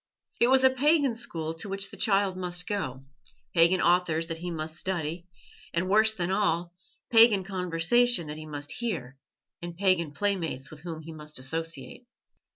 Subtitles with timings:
[0.39, 3.05] It was a pagan school to which the child must go,
[3.53, 5.27] pagan authors that he must study,
[5.75, 6.73] and, worse than all,
[7.11, 9.19] pagan conversation that he must hear
[9.61, 12.07] and pagan playmates with whom he must associate.